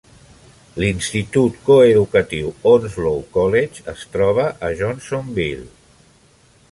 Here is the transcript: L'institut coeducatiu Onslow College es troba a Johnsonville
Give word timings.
L'institut 0.83 1.59
coeducatiu 1.67 2.49
Onslow 2.71 3.21
College 3.37 3.87
es 3.99 4.09
troba 4.15 4.47
a 4.69 4.73
Johnsonville 4.81 5.71